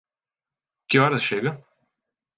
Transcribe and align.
Que 0.89 0.97
horas 1.03 1.25
chega? 1.29 1.51